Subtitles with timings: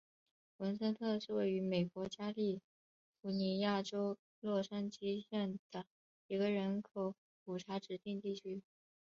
[0.57, 2.59] 文森特是位于美国加利
[3.21, 5.85] 福尼亚州洛杉矶县的
[6.25, 7.13] 一个人口
[7.45, 8.63] 普查指定地区。